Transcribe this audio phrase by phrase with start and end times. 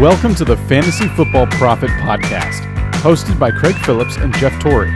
[0.00, 2.62] Welcome to the Fantasy Football Profit Podcast,
[3.02, 4.90] hosted by Craig Phillips and Jeff Torrey.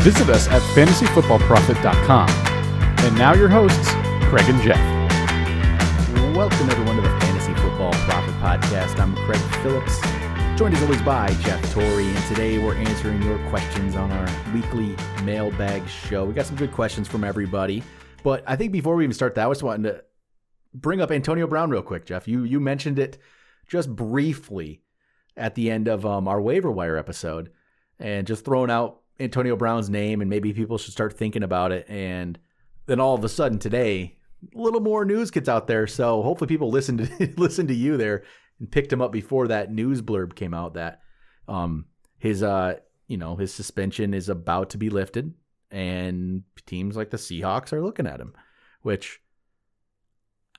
[0.00, 2.30] Visit us at fantasyfootballprofit.com.
[3.04, 3.90] And now your hosts,
[4.30, 4.80] Craig and Jeff.
[6.34, 8.98] Welcome everyone to the Fantasy Football Profit Podcast.
[8.98, 10.00] I'm Craig Phillips,
[10.58, 14.96] joined as always by Jeff Torrey, and today we're answering your questions on our weekly
[15.22, 16.24] mailbag show.
[16.24, 17.82] We got some good questions from everybody,
[18.22, 20.02] but I think before we even start that, I just wanted to
[20.72, 22.26] bring up Antonio Brown real quick, Jeff.
[22.26, 23.18] You you mentioned it
[23.70, 24.82] just briefly
[25.36, 27.50] at the end of um, our waiver wire episode,
[27.98, 31.86] and just throwing out Antonio Brown's name, and maybe people should start thinking about it.
[31.88, 32.38] And
[32.86, 34.16] then all of a sudden today,
[34.54, 35.86] a little more news gets out there.
[35.86, 38.24] So hopefully people listen to listen to you there
[38.58, 41.00] and picked him up before that news blurb came out that
[41.48, 41.86] um,
[42.18, 42.74] his uh
[43.06, 45.34] you know his suspension is about to be lifted,
[45.70, 48.34] and teams like the Seahawks are looking at him,
[48.82, 49.20] which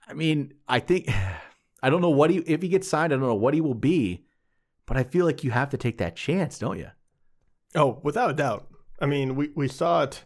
[0.08, 1.10] I mean, I think
[1.82, 3.74] I don't know what he if he gets signed, I don't know what he will
[3.74, 4.26] be,
[4.86, 6.90] but I feel like you have to take that chance, don't you?
[7.76, 8.68] Oh, without a doubt.
[9.00, 10.26] I mean, we, we saw it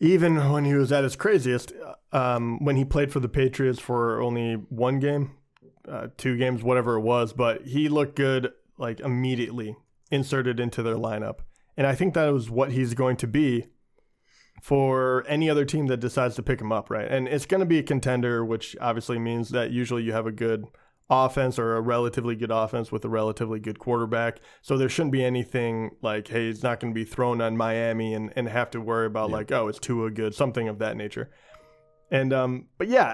[0.00, 1.72] even when he was at his craziest,
[2.10, 5.36] um, when he played for the Patriots for only one game,
[5.88, 9.76] uh, two games, whatever it was, but he looked good like immediately
[10.10, 11.38] inserted into their lineup.
[11.76, 13.66] And I think that was what he's going to be
[14.62, 17.10] for any other team that decides to pick him up, right?
[17.10, 20.30] And it's going to be a contender, which obviously means that usually you have a
[20.30, 20.66] good
[21.10, 24.38] offense or a relatively good offense with a relatively good quarterback.
[24.62, 28.14] So there shouldn't be anything like, hey, he's not going to be thrown on Miami
[28.14, 29.36] and, and have to worry about yeah.
[29.36, 31.28] like, oh, it's Tua good, something of that nature.
[32.12, 33.06] And um, but yeah,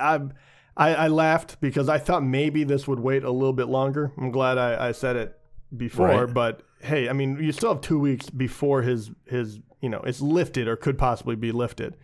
[0.76, 4.12] I, I, I laughed because I thought maybe this would wait a little bit longer.
[4.18, 5.40] I'm glad I, I said it
[5.76, 6.34] before, right.
[6.34, 10.20] but hey, I mean, you still have two weeks before his his you know it's
[10.20, 11.96] lifted or could possibly be lifted.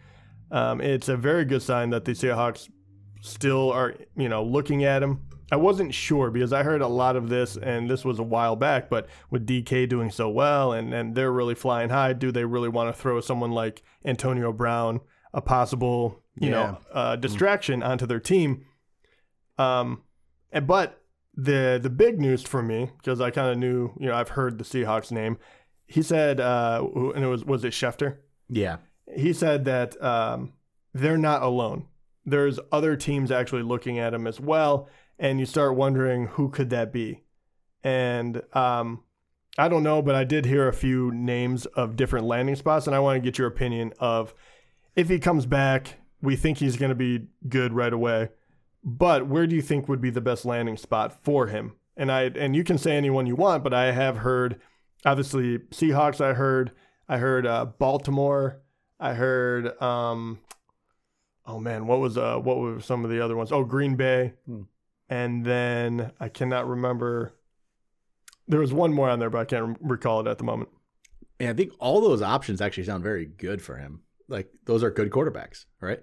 [0.51, 2.69] Um, it's a very good sign that the Seahawks
[3.23, 7.17] still are you know looking at him I wasn't sure because I heard a lot
[7.17, 8.89] of this, and this was a while back.
[8.89, 12.69] But with DK doing so well, and and they're really flying high, do they really
[12.69, 15.01] want to throw someone like Antonio Brown,
[15.33, 16.55] a possible you yeah.
[16.55, 17.91] know uh, distraction, mm-hmm.
[17.91, 18.65] onto their team?
[19.59, 20.03] Um,
[20.51, 21.04] and but
[21.37, 24.59] the the big news for me because I kind of knew you know I've heard
[24.59, 25.39] the Seahawks name.
[25.87, 28.19] He said, uh, and it was was it Schefter?
[28.49, 28.79] Yeah,
[29.15, 30.53] he said that um,
[30.93, 31.87] they're not alone.
[32.25, 36.71] There's other teams actually looking at him as well and you start wondering who could
[36.71, 37.23] that be.
[37.83, 39.03] And um,
[39.59, 42.97] I don't know, but I did hear a few names of different landing spots, and
[42.97, 44.35] I want to get your opinion of
[44.97, 46.01] if he comes back.
[46.23, 48.31] We think he's going to be good right away,
[48.85, 51.73] but where do you think would be the best landing spot for him?
[51.97, 54.61] And I and you can say anyone you want, but I have heard
[55.05, 56.21] obviously Seahawks.
[56.21, 56.73] I heard
[57.09, 58.63] I heard uh, Baltimore.
[58.99, 60.39] I heard um,
[61.47, 63.53] oh man, what was uh what were some of the other ones?
[63.53, 64.35] Oh, Green Bay.
[64.47, 64.63] Hmm
[65.09, 67.35] and then I cannot remember.
[68.49, 70.71] There was one more on there, but I can't recall it at the moment.
[71.41, 74.03] And I think all those options actually sound very good for him.
[74.29, 76.01] Like those are good quarterbacks, right?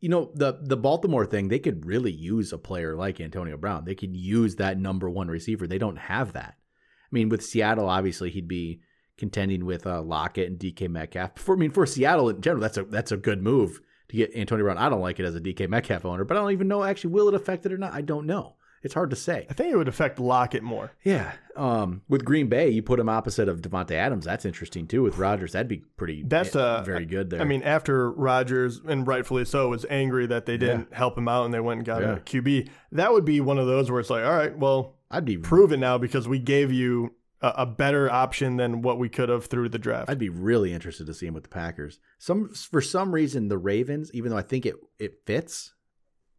[0.00, 1.48] You know the the Baltimore thing.
[1.48, 3.84] They could really use a player like Antonio Brown.
[3.84, 5.66] They could use that number one receiver.
[5.66, 6.56] They don't have that.
[6.56, 8.80] I mean, with Seattle, obviously he'd be
[9.16, 11.32] contending with uh, Lockett and DK Metcalf.
[11.36, 14.34] For I mean, for Seattle in general, that's a that's a good move to get
[14.34, 14.78] Antonio Brown.
[14.78, 17.12] I don't like it as a DK Metcalf owner, but I don't even know actually
[17.12, 17.92] will it affect it or not.
[17.92, 18.54] I don't know.
[18.82, 19.46] It's hard to say.
[19.50, 20.92] I think it would affect Lockett more.
[21.02, 21.32] Yeah.
[21.56, 24.24] Um, with Green Bay, you put him opposite of Davante Adams.
[24.24, 25.02] That's interesting too.
[25.02, 26.22] With Rodgers, that'd be pretty.
[26.22, 27.40] That's uh, very good there.
[27.40, 30.96] I mean, after Rodgers and rightfully so was angry that they didn't yeah.
[30.96, 32.16] help him out and they went and got yeah.
[32.16, 35.24] a QB, that would be one of those where it's like, all right, well, I'd
[35.24, 39.28] be proven now because we gave you a, a better option than what we could
[39.28, 40.10] have through the draft.
[40.10, 41.98] I'd be really interested to see him with the Packers.
[42.18, 45.74] Some for some reason the Ravens, even though I think it it fits,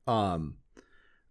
[0.07, 0.55] um,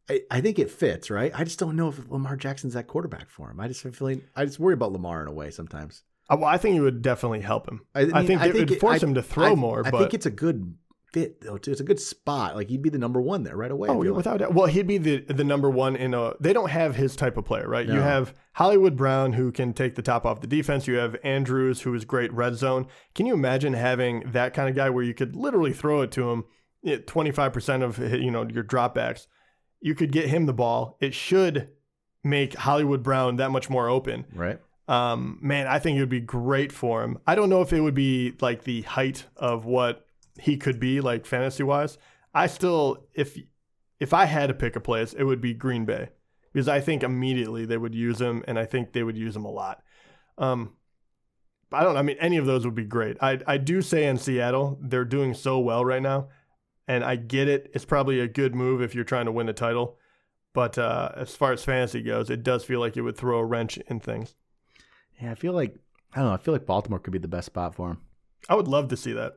[0.08, 1.32] I, I think it fits, right?
[1.34, 3.60] I just don't know if Lamar Jackson's that quarterback for him.
[3.60, 6.02] I just feel like I just worry about Lamar in a way sometimes.
[6.30, 7.86] Uh, well, I think it would definitely help him.
[7.94, 9.86] I, mean, I think, I think it would force him to throw I, more.
[9.86, 9.98] I but...
[9.98, 10.74] think it's a good
[11.12, 11.58] fit though.
[11.58, 11.72] Too.
[11.72, 12.54] It's a good spot.
[12.56, 13.88] Like he'd be the number one there right away.
[13.88, 14.54] Oh, without doubt.
[14.54, 16.34] Well, he'd be the the number one in a.
[16.40, 17.86] They don't have his type of player, right?
[17.86, 17.94] No.
[17.94, 20.86] You have Hollywood Brown who can take the top off the defense.
[20.86, 22.86] You have Andrews who is great red zone.
[23.14, 26.30] Can you imagine having that kind of guy where you could literally throw it to
[26.30, 26.44] him?
[27.06, 29.26] Twenty five percent of you know your dropbacks,
[29.80, 30.96] you could get him the ball.
[31.00, 31.68] It should
[32.24, 34.26] make Hollywood Brown that much more open.
[34.34, 34.58] Right.
[34.88, 37.18] Um, man, I think it would be great for him.
[37.26, 40.06] I don't know if it would be like the height of what
[40.38, 41.98] he could be like fantasy wise,
[42.34, 43.38] I still if
[44.00, 46.10] if I had to pick a place, it would be Green Bay
[46.52, 49.44] because I think immediately they would use him, and I think they would use him
[49.44, 49.82] a lot.
[50.38, 50.74] Um,
[51.72, 51.96] I don't.
[51.96, 53.16] I mean, any of those would be great.
[53.20, 56.28] I I do say in Seattle they're doing so well right now,
[56.88, 57.70] and I get it.
[57.74, 59.98] It's probably a good move if you're trying to win a title,
[60.54, 63.44] But uh, as far as fantasy goes, it does feel like it would throw a
[63.44, 64.34] wrench in things.
[65.20, 65.76] Yeah, I feel like
[66.12, 66.34] I don't know.
[66.34, 67.98] I feel like Baltimore could be the best spot for him.
[68.48, 69.34] I would love to see that.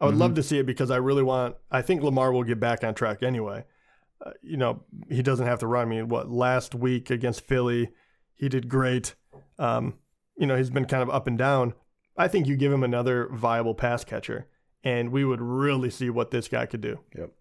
[0.00, 1.56] I would love to see it because I really want.
[1.70, 3.64] I think Lamar will get back on track anyway.
[4.24, 5.86] Uh, you know, he doesn't have to run.
[5.86, 7.90] I mean, what last week against Philly,
[8.34, 9.14] he did great.
[9.58, 9.94] Um,
[10.36, 11.74] you know, he's been kind of up and down.
[12.16, 14.46] I think you give him another viable pass catcher,
[14.84, 16.98] and we would really see what this guy could do.
[17.16, 17.32] Yep.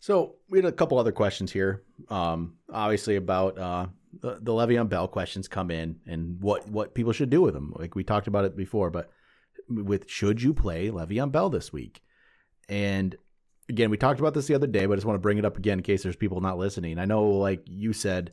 [0.00, 1.82] So we had a couple other questions here.
[2.08, 3.86] Um, obviously about uh,
[4.20, 7.72] the, the Le'Veon Bell questions come in and what what people should do with him.
[7.76, 9.10] Like we talked about it before, but
[9.68, 12.00] with should you play Le'Veon Bell this week?
[12.68, 13.16] And
[13.68, 15.44] again, we talked about this the other day, but I just want to bring it
[15.44, 16.98] up again in case there's people not listening.
[16.98, 18.32] I know, like you said,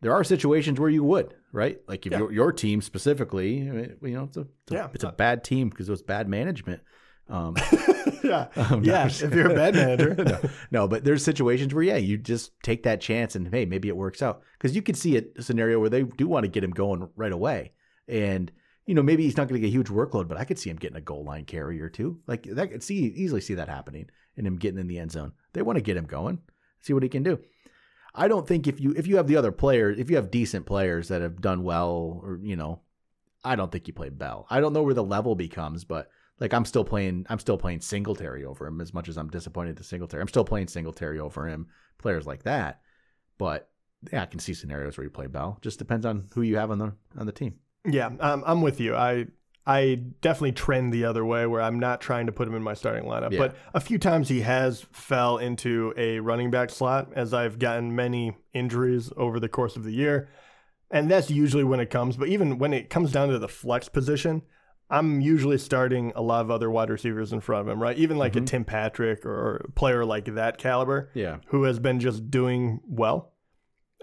[0.00, 1.78] there are situations where you would, right?
[1.86, 2.18] Like if Yeah.
[2.18, 4.88] your your team specifically, you know, it's a it's a, Yeah.
[4.94, 6.80] it's a bad team because it was bad management.
[7.28, 7.56] Um,
[8.22, 9.06] yeah, I'm yeah.
[9.10, 12.82] If you're a bad manager, no, no, but there's situations where yeah, you just take
[12.82, 15.90] that chance and hey, maybe it works out because you could see a scenario where
[15.90, 17.72] they do want to get him going right away,
[18.08, 18.50] and
[18.86, 20.70] you know maybe he's not going to get a huge workload, but I could see
[20.70, 22.20] him getting a goal line carry or two.
[22.26, 25.32] Like that, could see easily see that happening and him getting in the end zone.
[25.52, 26.38] They want to get him going,
[26.80, 27.38] see what he can do.
[28.14, 30.66] I don't think if you if you have the other players, if you have decent
[30.66, 32.80] players that have done well, or you know,
[33.44, 34.46] I don't think you play Bell.
[34.50, 36.10] I don't know where the level becomes, but
[36.42, 39.76] like I'm still playing I'm still playing Singletary over him as much as I'm disappointed
[39.76, 40.20] to Singletary.
[40.20, 41.68] I'm still playing Singletary over him,
[41.98, 42.80] players like that.
[43.38, 43.70] But
[44.12, 45.58] yeah, I can see scenarios where you play Bell.
[45.62, 47.60] Just depends on who you have on the on the team.
[47.88, 48.96] Yeah, um, I'm with you.
[48.96, 49.26] I
[49.64, 52.74] I definitely trend the other way where I'm not trying to put him in my
[52.74, 53.30] starting lineup.
[53.30, 53.38] Yeah.
[53.38, 57.94] But a few times he has fell into a running back slot as I've gotten
[57.94, 60.28] many injuries over the course of the year.
[60.90, 62.16] And that's usually when it comes.
[62.16, 64.42] But even when it comes down to the flex position,
[64.92, 67.96] I'm usually starting a lot of other wide receivers in front of him, right?
[67.96, 68.46] Even like a Mhm.
[68.46, 71.38] Tim Patrick or a player like that caliber Yeah.
[71.46, 73.32] who has been just doing well.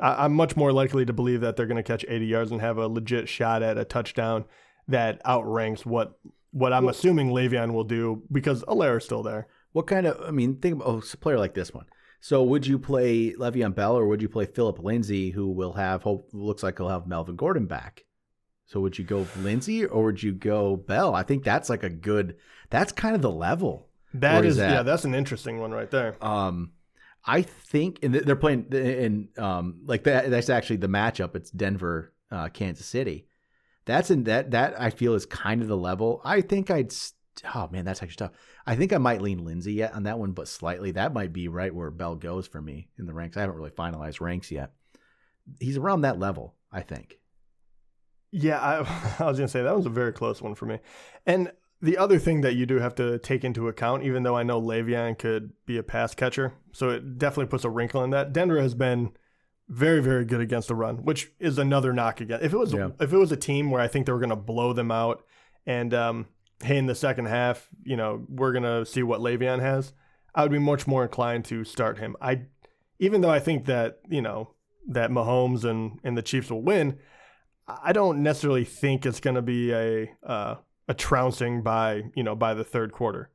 [0.01, 2.59] I, I'm much more likely to believe that they're going to catch 80 yards and
[2.61, 4.45] have a legit shot at a touchdown
[4.87, 6.17] that outranks what
[6.51, 9.47] what I'm assuming Le'Veon will do because Helaire's still there.
[9.71, 11.85] What kind of I mean, think about oh, a player like this one.
[12.19, 16.01] So would you play Le'Veon Bell or would you play Philip Lindsay, who will have
[16.01, 18.05] hope looks like he'll have Melvin Gordon back?
[18.69, 21.15] So would you go Lindsay or would you go Bell?
[21.15, 22.35] I think that's like a good
[22.69, 23.87] that's kind of the level.
[24.13, 26.15] That is, is that- yeah, that's an interesting one right there.
[26.23, 26.73] Um,
[27.25, 30.29] I think, and they're playing in um, like that.
[30.29, 31.35] That's actually the matchup.
[31.35, 33.25] It's Denver, uh, Kansas City.
[33.85, 36.21] That's in that that I feel is kind of the level.
[36.23, 36.93] I think I'd.
[37.55, 38.31] Oh man, that's actually tough.
[38.67, 40.91] I think I might lean Lindsay yet on that one, but slightly.
[40.91, 43.35] That might be right where Bell goes for me in the ranks.
[43.35, 44.71] I haven't really finalized ranks yet.
[45.59, 47.19] He's around that level, I think.
[48.31, 48.75] Yeah, I,
[49.19, 50.79] I was going to say that was a very close one for me.
[51.25, 54.43] And the other thing that you do have to take into account, even though I
[54.43, 58.33] know Le'Veon could be a pass catcher, so it definitely puts a wrinkle in that.
[58.33, 59.11] Denver has been
[59.69, 62.39] very, very good against the run, which is another knock again.
[62.41, 62.89] If it was Yeah.
[62.99, 65.23] if it was a team where I think they were going to blow them out,
[65.65, 66.27] and um,
[66.63, 69.93] hey, in the second half, you know, we're going to see what Le'Veon has,
[70.35, 72.15] I would be much more inclined to start him.
[72.19, 72.41] I,
[72.97, 74.49] even though I think that you know
[74.87, 76.97] that Mahomes and and the Chiefs will win.
[77.83, 80.55] I don't necessarily think it's going to be a uh,
[80.87, 83.29] a trouncing by you know by the third quarter.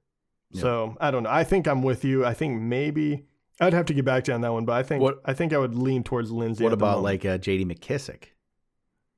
[0.50, 0.60] Yeah.
[0.62, 1.30] So I don't know.
[1.30, 2.24] I think I'm with you.
[2.24, 3.26] I think maybe
[3.60, 5.34] I'd have to get back to you on that one, but I think What- I
[5.34, 6.64] think I would lean towards Lindsay.
[6.64, 7.04] what about moment.
[7.04, 7.64] like uh, J.D.
[7.64, 8.24] McKissick,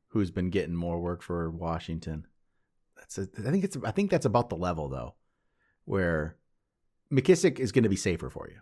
[0.08, 2.26] who's been getting more work for Washington?
[2.96, 5.14] That's a, I think it's I think that's about the level though,
[5.84, 6.36] where
[7.12, 8.58] McKissick is going to be safer for you,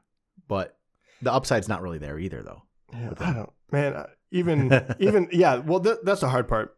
[0.49, 0.77] but
[1.23, 2.63] the upside's not really there either though.
[2.93, 3.95] Yeah, I don't, man.
[3.97, 5.57] I- Even even yeah.
[5.57, 6.77] Well, th- that's the hard part.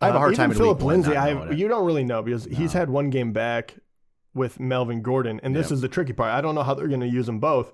[0.00, 1.16] I have a Um, hard even time in Philip Lindsay.
[1.16, 3.76] I you don't really know because he's had one game back
[4.34, 5.74] with Melvin Gordon, and this Yeah.
[5.74, 6.30] is the tricky part.
[6.32, 7.72] I don't know how they're going to use them both.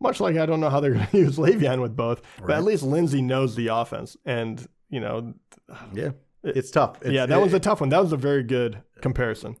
[0.00, 2.62] Much like I don't know how they're going to use Le'Veon with both, but at
[2.64, 5.34] least Lindsay knows the offense, and you know,
[5.94, 6.10] Yeah,
[6.44, 6.96] it's tough.
[6.98, 7.88] It's- yeah, that was a tough one.
[7.88, 9.56] That was a very good comparison.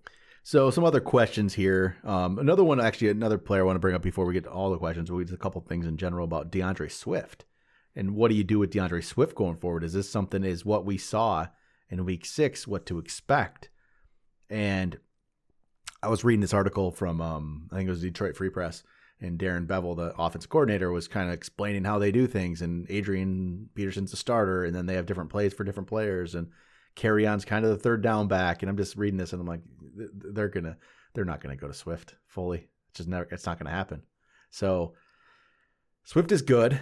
[0.46, 1.96] So some other questions here.
[2.04, 4.50] Um, another one, actually, another player I want to bring up before we get to
[4.50, 5.10] all the questions.
[5.10, 7.46] We just a couple things in general about DeAndre Swift,
[7.96, 9.84] and what do you do with DeAndre Swift going forward?
[9.84, 10.44] Is this something?
[10.44, 11.46] Is what we saw
[11.88, 13.70] in Week Six what to expect?
[14.50, 14.98] And
[16.02, 18.82] I was reading this article from um, I think it was Detroit Free Press,
[19.20, 22.62] and Darrell Bevell, the offensive coordinator, was kind of explaining how they do things.
[22.62, 26.48] And Adrian Peterson's a starter, and then they have different plays for different players, and
[26.96, 29.62] Kerryon's kind of the third down back, and I'm just reading this, and I'm like,
[29.96, 30.76] they're gonna,
[31.14, 32.68] they're not gonna go to Swift fully.
[32.90, 34.02] It's just never, it's not gonna happen.
[34.50, 34.94] So
[36.04, 36.80] Swift is good,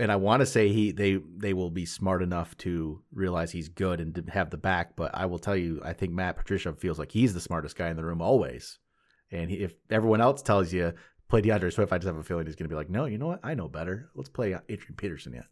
[0.00, 3.68] and I want to say he, they, they will be smart enough to realize he's
[3.68, 4.96] good and to have the back.
[4.96, 7.90] But I will tell you, I think Matt Patricia feels like he's the smartest guy
[7.90, 8.78] in the room always.
[9.30, 10.94] And he, if everyone else tells you
[11.28, 13.28] play DeAndre Swift, I just have a feeling he's gonna be like, no, you know
[13.28, 14.08] what, I know better.
[14.14, 15.46] Let's play uh, Adrian Peterson yet.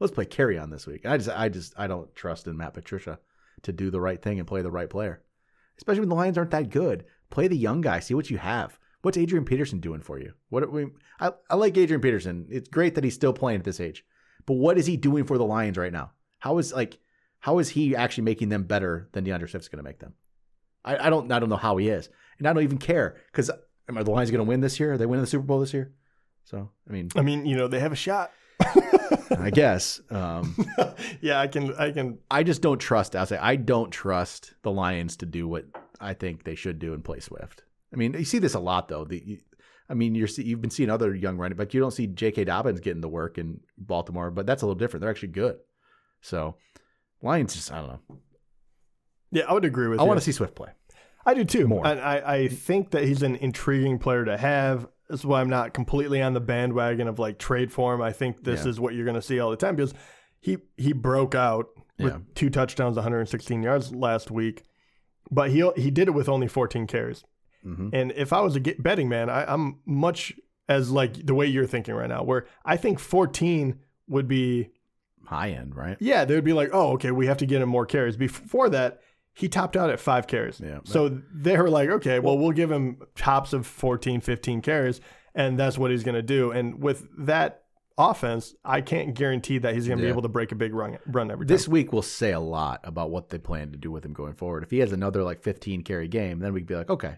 [0.00, 1.06] let's play Kerryon this week.
[1.06, 3.18] I just I just I don't trust in Matt Patricia
[3.62, 5.22] to do the right thing and play the right player.
[5.78, 7.04] Especially when the Lions aren't that good.
[7.30, 8.78] Play the young guy, see what you have.
[9.02, 10.32] What's Adrian Peterson doing for you?
[10.48, 10.86] What are we
[11.20, 12.46] I, I like Adrian Peterson.
[12.50, 14.04] It's great that he's still playing at this age.
[14.46, 16.12] But what is he doing for the Lions right now?
[16.38, 16.98] How is like
[17.40, 20.14] how is he actually making them better than DeAndre Swift's going to make them?
[20.84, 23.50] I, I don't I don't know how he is, and I don't even care because
[23.50, 24.94] are the Lions going to win this year?
[24.94, 25.92] Are they winning the Super Bowl this year?
[26.44, 28.32] So I mean, I mean, you know, they have a shot.
[29.38, 30.00] I guess.
[30.10, 30.56] Um,
[31.20, 31.74] yeah, I can.
[31.74, 32.18] I can.
[32.30, 33.16] I just don't trust.
[33.16, 35.66] I'll say I don't trust the Lions to do what
[36.00, 37.64] I think they should do and play Swift.
[37.92, 39.04] I mean, you see this a lot though.
[39.04, 39.40] The,
[39.88, 42.44] I mean, you're you've been seeing other young running, but you don't see J.K.
[42.44, 44.30] Dobbins getting the work in Baltimore.
[44.30, 45.02] But that's a little different.
[45.02, 45.56] They're actually good.
[46.20, 46.56] So
[47.22, 48.18] Lions, just I don't know.
[49.30, 49.98] Yeah, I would agree with.
[50.00, 50.08] I you.
[50.08, 50.70] want to see Swift play.
[51.24, 51.68] I do too.
[51.68, 51.86] More.
[51.86, 54.88] I, I think that he's an intriguing player to have.
[55.08, 58.00] That's why I'm not completely on the bandwagon of like trade for him.
[58.02, 58.70] I think this Yeah.
[58.70, 59.94] is what you're going to see all the time because
[60.40, 61.66] he he broke out
[61.98, 62.18] with Yeah.
[62.34, 64.62] two touchdowns, 116 yards last week,
[65.30, 67.24] but he he did it with only 14 carries.
[67.62, 70.32] Hmm And if I was a betting man, I, I'm much
[70.68, 73.78] as like the way you're thinking right now, where I think 14
[74.08, 74.70] would be
[75.24, 75.96] High end, right?
[76.00, 78.16] yeah, they would be like, oh, okay, we have to get him more carries.
[78.16, 79.00] Before that,
[79.34, 80.60] he topped out at five carries.
[80.60, 80.80] Yeah.
[80.84, 85.00] So they were like, okay, well, we'll give him tops of 14, 15 carries,
[85.34, 86.50] and that's what he's going to do.
[86.50, 87.62] And with that
[87.96, 90.08] offense, I can't guarantee that he's going to Yeah.
[90.08, 91.54] be able to break a big run, run every time.
[91.54, 94.34] This week will say a lot about what they plan to do with him going
[94.34, 94.62] forward.
[94.64, 97.16] If he has another like 15 carry game, then we'd be like, okay,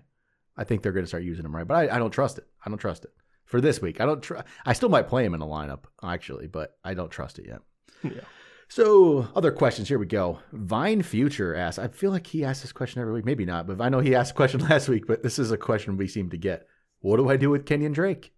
[0.56, 1.66] I think they're going to start using him right.
[1.66, 2.46] But I, I don't trust it.
[2.64, 3.12] I don't trust it
[3.44, 4.00] for this week.
[4.00, 4.22] I don't.
[4.22, 7.46] Tr- I still might play him in a lineup actually, but I don't trust it
[7.46, 7.60] yet.
[8.02, 8.24] Yeah.
[8.68, 9.88] So other questions.
[9.88, 10.40] Here we go.
[10.52, 11.78] Vine Future asks.
[11.78, 13.24] I feel like he asks this question every week.
[13.24, 15.06] Maybe not, but I know he asked a question last week.
[15.06, 16.66] But this is a question we seem to get.
[17.00, 18.32] What do I do with Kenyon Drake?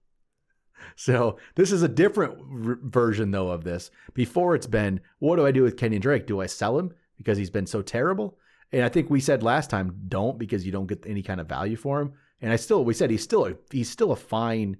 [0.94, 3.90] So this is a different r- version though of this.
[4.14, 6.26] Before it's been, what do I do with Kenyon Drake?
[6.26, 8.38] Do I sell him because he's been so terrible?
[8.72, 11.48] And I think we said last time, don't because you don't get any kind of
[11.48, 12.12] value for him.
[12.40, 14.76] And I still, we said he's still a, he's still a fine.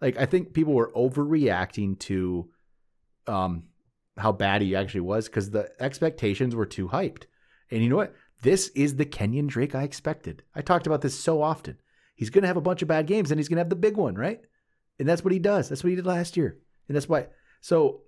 [0.00, 2.50] Like I think people were overreacting to,
[3.26, 3.64] um,
[4.16, 7.24] how bad he actually was because the expectations were too hyped.
[7.70, 8.14] And you know what?
[8.42, 10.42] This is the Kenyon Drake I expected.
[10.54, 11.76] I talked about this so often.
[12.14, 13.76] He's going to have a bunch of bad games and he's going to have the
[13.76, 14.40] big one, right?
[14.98, 15.68] And that's what he does.
[15.68, 16.58] That's what he did last year.
[16.88, 17.28] And that's why.
[17.60, 18.02] So,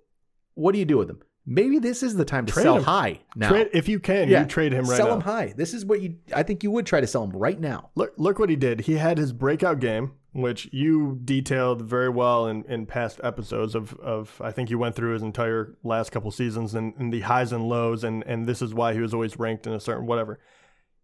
[0.55, 1.21] what do you do with him?
[1.45, 2.83] Maybe this is the time to Trade sell him.
[2.83, 3.49] high now.
[3.49, 4.41] Trade, if you can, Yeah.
[4.41, 4.95] you trade him right now.
[4.97, 5.13] sell now.
[5.15, 5.53] him high.
[5.57, 6.15] This is what you.
[6.33, 7.89] I think you would try to sell him right now.
[7.95, 8.81] Look, look what he did.
[8.81, 13.93] He had his breakout game, which you detailed very well in, in past episodes of,
[13.95, 17.51] of I think you went through his entire last couple seasons and, and the highs
[17.51, 20.39] and lows, and, and this is why he was always ranked in a certain whatever.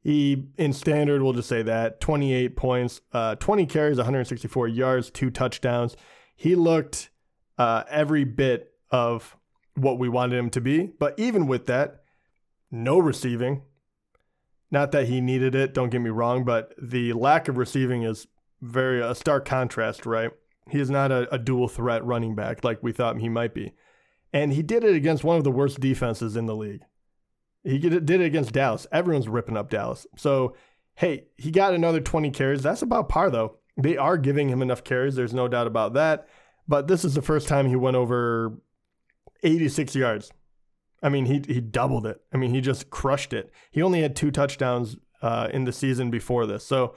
[0.01, 5.29] He, in standard, we'll just say that 28 points, uh, 20 carries, 164 yards, two
[5.29, 5.97] touchdowns.
[6.37, 7.09] He looked
[7.57, 9.35] uh, every bit of
[9.75, 10.91] what we wanted him to be.
[10.99, 12.01] But even with that,
[12.71, 13.63] no receiving,
[14.71, 18.27] not that he needed it, don't get me wrong, but the lack of receiving is
[18.61, 20.31] very a stark contrast, right?
[20.69, 23.73] He is not a, a dual threat running back like we thought he might be.
[24.31, 26.83] And he did it against one of the worst defenses in the league.
[27.63, 28.85] He did it against Dallas.
[28.91, 30.05] Everyone's ripping up Dallas.
[30.17, 30.55] So,
[30.95, 32.61] hey, he got another 20 carries.
[32.61, 33.57] That's about par, though.
[33.75, 35.15] They are giving him enough carries.
[35.15, 36.27] There's no doubt about that.
[36.67, 38.61] But this is the first time he went over
[39.43, 40.31] 86 yards.
[41.01, 42.21] I mean, he he doubled it.
[42.33, 43.51] I mean, he just crushed it.
[43.71, 46.95] He only had two touchdowns uh, in the season before this, so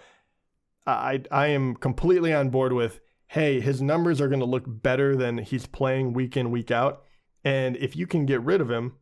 [0.86, 3.00] I I am completely on board with.
[3.28, 7.02] Hey, his numbers are going to look better than he's playing week in week out,
[7.42, 8.96] and if you can get rid of him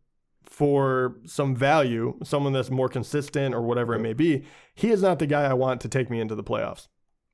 [0.45, 4.45] for some value, someone that's more consistent or whatever it may be,
[4.75, 6.87] he is not the guy I want to take me into the playoffs.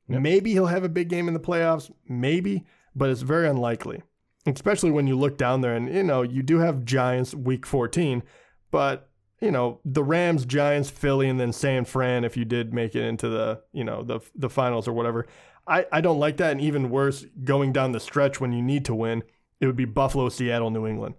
[0.08, 0.22] Yep.
[0.22, 4.02] Maybe he'll have a big game in the playoffs, maybe, but it's very unlikely
[4.46, 8.22] especially when you look down there and you know you do have Giants week 14,
[8.70, 9.10] but
[9.40, 13.02] you know the Rams, Giants, Philly, and then San Fran if you did make it
[13.02, 15.26] into the you know the the finals or whatever.
[15.66, 18.84] I I don't like that, and even worse, going down the stretch when you need
[18.86, 19.24] to win,
[19.60, 21.16] it would be Buffalo, Seattle, New England.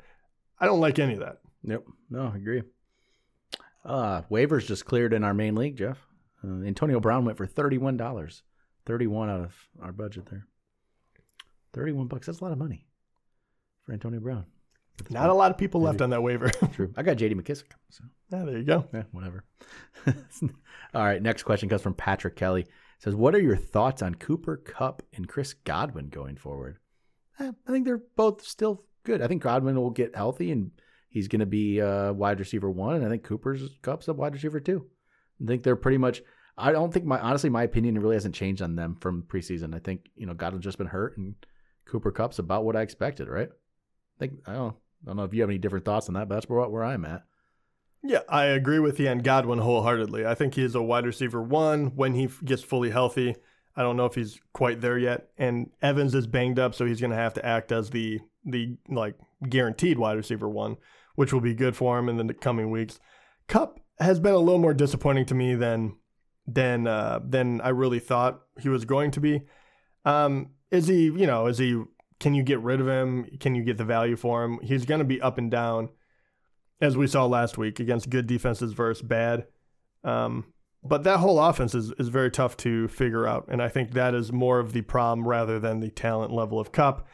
[0.60, 1.40] I don't like any of that.
[1.64, 1.84] Yep.
[2.10, 2.64] No, I agree.
[3.86, 5.98] Uh, waivers just cleared in our main league, Jeff.
[6.44, 8.44] Uh, Antonio Brown went for thirty-one dollars.
[8.86, 10.48] Thirty-one out of our budget there.
[11.74, 12.28] Thirty-one bucks.
[12.28, 12.88] That's a lot of money
[13.88, 14.46] for Antonio Brown.
[15.10, 16.50] Not a lot of people left on that waiver.
[16.74, 16.92] True.
[16.98, 17.36] I got J.D.
[17.36, 17.72] McKissick.
[17.90, 18.86] So yeah, there you go.
[18.94, 19.46] yeah, whatever.
[20.94, 21.22] All right.
[21.22, 22.62] Next question comes from Patrick Kelly.
[22.62, 26.80] It says, "What are your thoughts on Cooper Kupp and Chris Godwin going forward?"
[27.40, 29.22] Eh, I think they're both still good.
[29.22, 30.72] I think Godwin will get healthy and
[31.10, 34.34] he's going to be uh, wide receiver one, and I think Cooper's Cup's a wide
[34.34, 34.88] receiver two.
[35.42, 36.22] I think they're pretty much.
[36.58, 39.76] I don't think my honestly my opinion really hasn't changed on them from preseason.
[39.76, 41.36] I think you know Godwin's just been hurt and
[41.86, 43.28] Cooper Kupp's about what I expected.
[43.28, 43.50] Right?
[44.20, 44.76] Think I don't.
[45.04, 46.84] I don't know if you have any different thoughts on that, but that's where, where
[46.84, 47.24] I'm at.
[48.04, 50.26] Yeah, I agree with Ian Godwin wholeheartedly.
[50.26, 53.36] I think he is a wide receiver one when he gets fully healthy.
[53.76, 55.30] I don't know if he's quite there yet.
[55.38, 58.78] And Evans is banged up, so he's going to have to act as the the
[58.88, 59.16] like
[59.48, 60.78] guaranteed wide receiver one,
[61.16, 63.00] which will be good for him in the coming weeks.
[63.48, 65.96] Kupp has been a little more disappointing to me than
[66.48, 69.42] than uh, than I really thought he was going to be.
[70.06, 71.84] Um, is he, you know, is he?
[72.20, 73.26] Can you get rid of him?
[73.40, 74.60] Can you get the value for him?
[74.64, 75.90] He's going to be up and down,
[76.82, 79.46] as we saw last week against good defenses versus bad.
[80.04, 80.46] Um,
[80.84, 84.16] but that whole offense is, is very tough to figure out, and I think that
[84.16, 87.08] is more of the problem rather than the talent level of Kupp.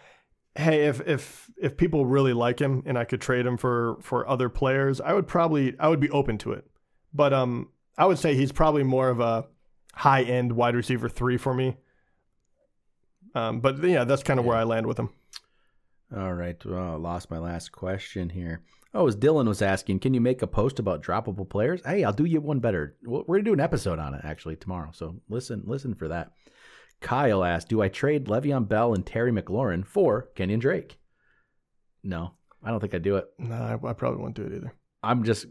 [0.56, 4.28] Hey, if if if people really like him and I could trade him for for
[4.30, 6.66] other players, I would probably I would be open to it.
[7.12, 9.48] But um, I would say he's probably more of a
[9.96, 11.78] high end wide receiver three for me.
[13.36, 14.50] Um, but yeah, that's kind of Yeah.
[14.50, 15.10] where I land with him.
[16.16, 16.64] All right.
[16.64, 18.62] Well, I lost my last question here.
[18.94, 21.82] Oh, as Dylan was asking, can you make a post about droppable players?
[21.84, 22.96] Hey, I'll do you one better.
[23.04, 24.92] We're going to do an episode on it actually tomorrow.
[24.94, 26.34] So listen, listen for that.
[27.02, 31.00] Kyle asked, "Do I trade Le'Veon Bell and Terry McLaurin for Kenyon Drake?"
[32.04, 33.26] No, I don't think I'd do it.
[33.40, 34.74] No, I, I probably won't do it either.
[35.02, 35.48] I'm just,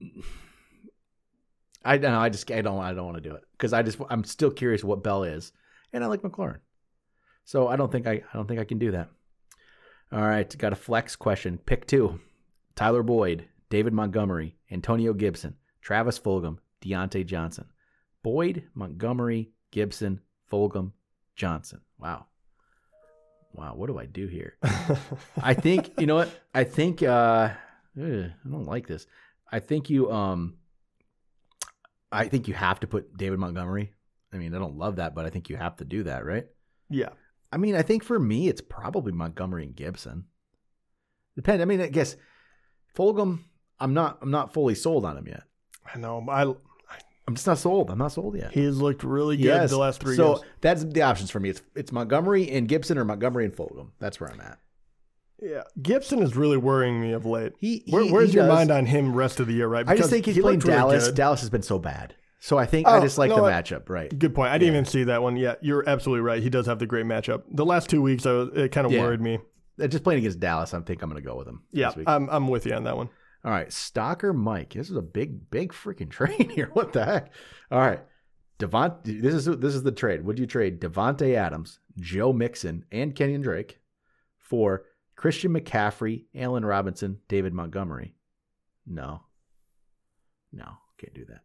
[1.84, 2.18] I don't know.
[2.20, 4.50] I just I don't I don't want to do it because I just I'm still
[4.50, 5.52] curious what Bell is,
[5.94, 6.58] and I like McLaurin,
[7.44, 9.08] so I don't think I I don't think I can do that.
[10.12, 11.58] All right, got a flex question.
[11.58, 12.20] Pick two:
[12.74, 17.66] Tyler Boyd, David Montgomery, Antonio Gibson, Travis Fulgham, Diontae Johnson.
[18.22, 20.20] Boyd, Montgomery, Gibson,
[20.50, 20.92] Fulgham,
[21.36, 21.80] Johnson.
[21.98, 22.26] Wow.
[23.52, 24.56] Wow, what do I do here?
[25.40, 26.30] I think you know what?
[26.52, 27.50] I think uh
[28.00, 29.06] ugh, I don't like this.
[29.50, 30.56] I think you um
[32.10, 33.92] I think you have to put David Montgomery.
[34.34, 36.46] I mean, I don't love that, but I think you have to do that, right?
[36.90, 37.10] yeah,
[37.52, 40.24] I mean, I think for me it's probably Montgomery and Gibson.
[41.36, 42.16] Depend I mean, I guess
[42.96, 43.40] Fulgham,
[43.78, 45.44] I'm not I'm not fully sold on him yet.
[45.94, 46.24] I know.
[46.28, 46.54] I
[47.26, 47.90] I'm just not sold.
[47.90, 48.52] I'm not sold yet.
[48.52, 50.46] he's looked really good the last three so games.
[50.60, 51.48] that's the options for me.
[51.50, 53.90] It's it's Montgomery and Gibson or Montgomery and Fulgham.
[53.98, 54.58] That's where I'm at.
[55.40, 57.52] Yeah, Gibson is really worrying me of late.
[57.58, 58.54] He, he Where, where's he your does.
[58.54, 59.68] mind on him rest of the year?
[59.68, 59.86] Right?
[59.88, 61.12] I just think he's he playing looked really Dallas.
[61.12, 62.14] Dallas has been so bad.
[62.44, 64.16] So I think I Oh, just like no, the matchup, right?
[64.18, 64.50] Good point.
[64.50, 64.80] I didn't Yeah.
[64.80, 65.34] even see that one.
[65.36, 66.42] Yeah, you're absolutely right.
[66.42, 67.42] He does have the great matchup.
[67.50, 69.00] The last two weeks, I was, it kind of Yeah.
[69.00, 69.38] worried me.
[69.80, 71.62] Uh, Just playing against Dallas, I think I'm going to go with him.
[71.72, 72.06] Yeah, this week.
[72.08, 73.08] I'm I'm with you on that one.
[73.46, 74.74] All right, Stalker Mike.
[74.74, 76.68] This is a big, big freaking trade here.
[76.74, 77.32] What the heck?
[77.70, 78.00] All right,
[78.58, 79.22] Davante.
[79.22, 80.22] This is this is the trade.
[80.26, 83.80] Would you trade Davante Adams, Joe Mixon, and Kenyon Drake
[84.38, 84.84] for
[85.16, 88.14] Christian McCaffrey, Allen Robinson, David Montgomery?
[88.86, 89.22] No,
[90.52, 91.40] no, can't do that.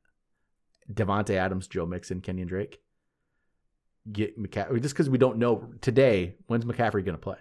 [0.91, 2.79] Davante Adams, Joe Mixon, Kenyon Drake.
[4.11, 6.35] Get McCaffrey just because we don't know today.
[6.47, 7.37] When's McCaffrey going to play?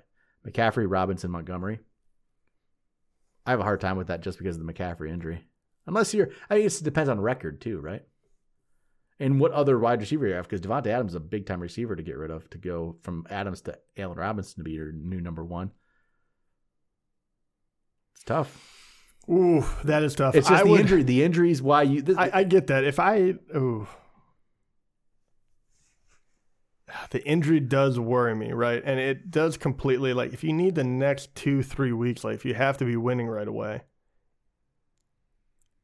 [0.47, 1.81] McCaffrey, Robinson, Montgomery.
[3.47, 5.45] I have a hard time with that just because of the McCaffrey injury.
[5.87, 8.03] Unless you're, I guess it depends on record too, right?
[9.19, 11.97] And what other wide receiver you have, because Davante Adams is a big time receiver
[11.97, 15.21] to get rid of to go from Adams to Allen Robinson to be your new
[15.21, 15.73] number one.
[18.15, 18.78] It's tough.
[19.31, 20.35] Ooh, that is tough.
[20.35, 21.03] It's just I the would- injury.
[21.03, 22.03] The injury is why you.
[22.03, 22.85] This, I, I get that.
[22.85, 23.87] If I, ooh,
[27.11, 28.83] the injury does worry me, right?
[28.85, 32.45] And it does completely like if you need the next two, three weeks, like if
[32.45, 33.83] you have to be winning right away,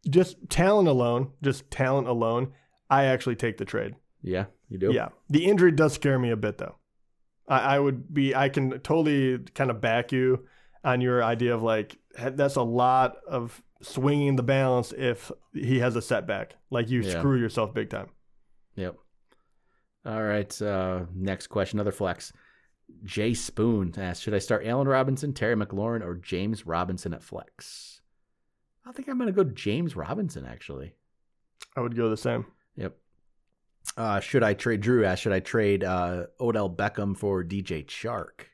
[0.08, 2.52] just talent alone, just talent alone,
[2.88, 3.94] I actually take the trade.
[4.22, 4.92] yeah, you do.
[4.92, 6.76] Yeah, the injury does scare me a bit though.
[7.46, 10.46] I, I would be, I can totally kind of back you
[10.82, 15.96] on your idea of like that's a lot of swinging the balance if he has
[15.96, 16.56] a setback.
[16.70, 17.18] Like you Yeah.
[17.18, 18.08] screw yourself big time.
[18.76, 18.96] Yep.
[20.06, 20.62] All right.
[20.62, 21.78] Uh, next question.
[21.78, 22.32] Another flex.
[23.04, 28.00] Jay Spoon asks, should I start Allen Robinson, Terry McLaurin, or James Robinson at flex?
[28.86, 30.92] I think I'm going to go James Robinson, actually.
[31.76, 32.44] I would go the same.
[32.76, 32.94] Yep.
[33.96, 38.46] Uh, should I trade, Drew asked, should I trade uh, Odell Beckham for DJ Chark?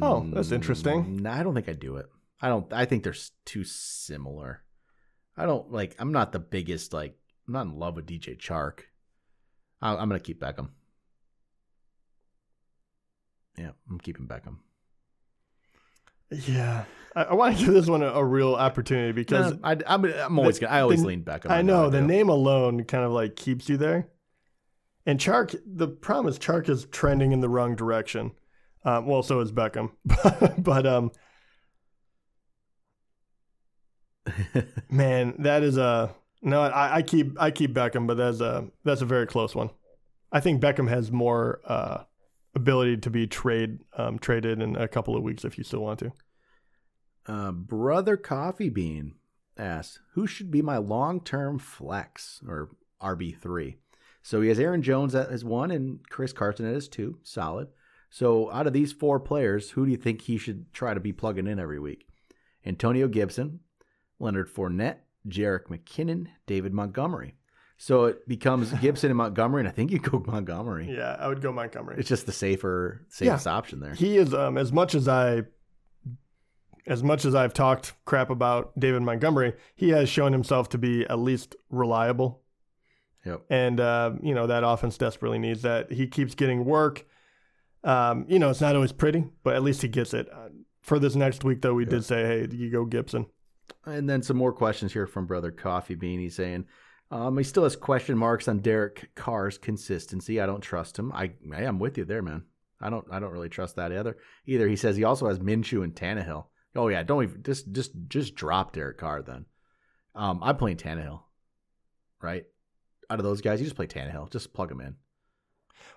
[0.00, 1.16] Oh, that's interesting.
[1.22, 2.06] No, I don't think I'd do it.
[2.40, 4.62] I don't, I think they're too similar.
[5.36, 8.80] I don't like, I'm not the biggest, like, I'm not in love with DJ Chark.
[9.80, 10.68] I, I'm going to keep Beckham.
[13.58, 14.56] Yeah, I'm keeping Beckham.
[16.30, 19.76] Yeah, I, I want to give this one a, a real opportunity because No, I,
[19.86, 20.76] I'm, I'm always the- gonna.
[20.76, 21.50] I always the- lean Beckham.
[21.50, 22.06] I know I the do.
[22.06, 24.08] name alone kind of like keeps you there.
[25.06, 28.32] And Chark, the problem is Chark is trending in the wrong direction.
[28.84, 29.90] Um, well, so is Beckham,
[30.62, 31.12] but um,
[34.90, 36.62] man, that is a no.
[36.62, 39.70] I, I keep I keep Beckham, but that's a that's a very close one.
[40.32, 42.04] I think Beckham has more uh,
[42.54, 46.00] ability to be trade um, traded in a couple of weeks if you still want
[46.00, 46.12] to.
[47.26, 49.14] Uh, Brother Coffee Bean
[49.56, 52.70] asks, "Who should be my long-term flex or
[53.02, 53.76] RB three?
[54.22, 57.18] So he has Aaron Jones as one and Chris Carson as two.
[57.22, 57.68] Solid.
[58.10, 61.12] So out of these four players, who do you think he should try to be
[61.12, 62.08] plugging in every week?
[62.64, 63.60] Antonio Gibson,
[64.18, 64.98] Leonard Fournette,
[65.28, 67.34] Jerick McKinnon, David Montgomery.
[67.78, 70.90] So it becomes Gibson and Montgomery, and I think you go Montgomery.
[70.90, 71.96] Yeah, I would go Montgomery.
[71.98, 73.94] It's just the safer, safest option there.
[73.94, 75.42] He is um, as much as I
[76.86, 81.04] as much as I've talked crap about David Montgomery, he has shown himself to be
[81.04, 82.42] at least reliable.
[83.24, 83.42] Yep.
[83.50, 85.90] And uh, you know that offense desperately needs that.
[85.92, 87.04] He keeps getting work.
[87.84, 90.28] Um, you know it's not always pretty, but at least he gets it.
[90.32, 90.48] Uh,
[90.80, 91.90] for this next week, though, we Yep.
[91.90, 93.26] did say, "Hey, you go Gibson."
[93.84, 96.18] And then some more questions here from Brother Coffee Bean.
[96.20, 96.66] He's saying
[97.10, 100.40] um, he still has question marks on Derek Carr's consistency.
[100.40, 101.12] I don't trust him.
[101.12, 102.42] I I am with you there, man.
[102.80, 104.16] I don't I don't really trust that either.
[104.46, 106.46] Either he says he also has Minshew and Tannehill.
[106.74, 109.46] Oh yeah, don't even just just just drop Derek Carr then.
[110.14, 111.20] Um, I'm playing Tannehill,
[112.20, 112.44] right?
[113.08, 114.30] Out of those guys, you just play Tannehill.
[114.32, 114.96] Just plug him in.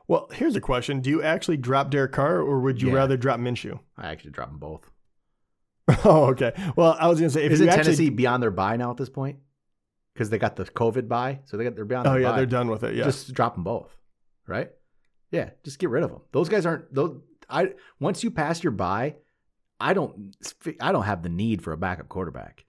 [0.07, 2.95] Well, here's a question: Do you actually drop Derek Carr, or would you Yeah.
[2.95, 3.79] rather drop Minshew?
[3.97, 4.89] I actually drop them both.
[6.05, 6.53] oh, okay.
[6.75, 8.97] Well, I was gonna say if Isn't you actually, Tennessee beyond their bye now at
[8.97, 9.39] this point?
[10.13, 12.07] Because they got the COVID bye, so they got they're beyond.
[12.07, 12.37] oh yeah, bye.
[12.37, 12.95] they're done with it.
[12.95, 13.95] Yeah, Just drop them both,
[14.47, 14.69] right?
[15.31, 16.21] Yeah, just get rid of them.
[16.31, 17.19] Those guys aren't those.
[17.49, 19.15] I once you pass your bye,
[19.79, 20.35] I don't.
[20.81, 22.65] I don't have the need for a backup quarterback.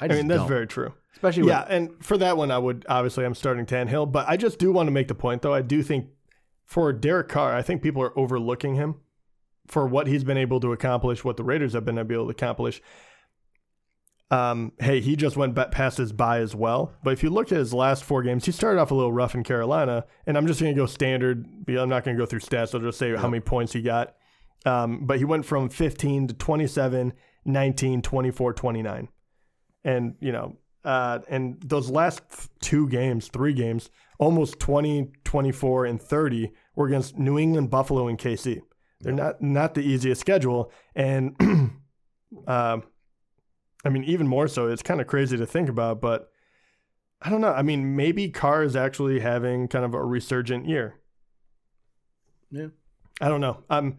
[0.00, 0.48] I I mean that's don't.
[0.48, 0.92] very true.
[1.12, 4.58] especially Yeah, and for that one, I would obviously I'm starting Tannehill, but I just
[4.58, 5.54] do want to make the point though.
[5.54, 6.06] I do think
[6.64, 8.96] for Derek Carr, I think people are overlooking him
[9.66, 12.82] for what he's been able to accomplish, what the Raiders have been able to accomplish.
[14.30, 16.92] Um, hey, he just went past his bye as well.
[17.04, 19.34] But if you look at his last four games, he started off a little rough
[19.34, 21.46] in Carolina, and I'm just going to go standard.
[21.68, 22.74] I'm not going to go through stats.
[22.74, 24.14] I'll just say how many points he got.
[24.66, 27.12] Um, but he went from 15 to 27,
[27.44, 29.08] 19, 24, 29.
[29.84, 32.22] And, you know, uh, and those last
[32.60, 38.18] two games, three games, almost 20, 24, and 30 were against New England, Buffalo, and
[38.18, 38.62] KC.
[39.04, 41.36] They're not not the easiest schedule, and
[42.46, 42.82] um,
[43.84, 44.68] I mean even more so.
[44.68, 46.30] It's kind of crazy to think about, but
[47.22, 47.52] I don't know.
[47.52, 51.00] I mean, maybe Carr is actually having kind of a resurgent year.
[52.50, 52.68] Yeah.
[53.20, 53.62] I don't know.
[53.70, 53.98] I'm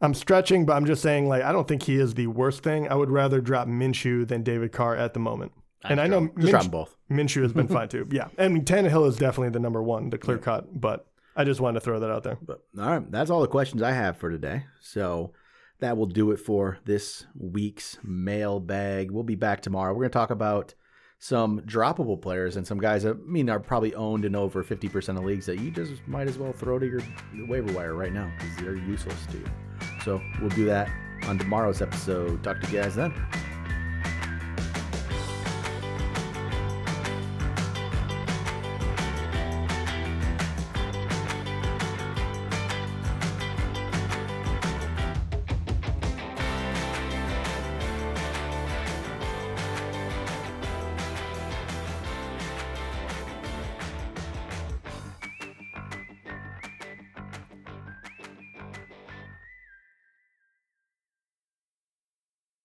[0.00, 2.88] I'm stretching, but I'm just saying like I don't think he is the worst thing.
[2.88, 5.52] I would rather drop Minshew than David Carr at the moment.
[5.84, 6.96] and I know just drop both.
[7.10, 8.08] Minshew has been fine too.
[8.10, 10.80] Yeah, I mean Tannehill is definitely the number one, the clear cut.
[10.80, 12.38] But I just wanted to throw that out there.
[12.40, 14.64] But all right, that's all the questions I have for today.
[14.80, 15.32] So
[15.80, 19.10] that will do it for this week's mailbag.
[19.10, 19.92] We'll be back tomorrow.
[19.92, 20.74] We're going to talk about
[21.18, 25.18] some droppable players and some guys that I mean are probably owned in over 50%
[25.18, 27.02] of leagues that you just might as well throw to your
[27.46, 29.46] waiver wire right now because they're useless to you.
[30.04, 30.90] So we'll do that
[31.24, 32.42] on tomorrow's episode.
[32.42, 33.12] Talk to you guys then.